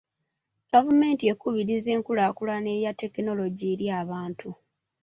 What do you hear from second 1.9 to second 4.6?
enkulaakulana eya tekinologiya eri abantu.